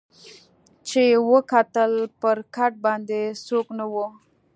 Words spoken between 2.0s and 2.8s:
پر کټ